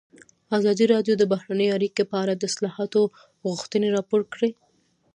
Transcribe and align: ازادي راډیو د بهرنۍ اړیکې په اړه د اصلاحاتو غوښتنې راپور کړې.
ازادي 0.57 0.85
راډیو 0.93 1.13
د 1.17 1.23
بهرنۍ 1.31 1.67
اړیکې 1.77 2.03
په 2.11 2.15
اړه 2.23 2.33
د 2.35 2.43
اصلاحاتو 2.51 3.01
غوښتنې 3.49 3.87
راپور 3.97 4.21
کړې. 4.33 4.51